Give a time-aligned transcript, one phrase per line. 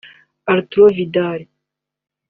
[0.51, 1.41] Arturo Vidal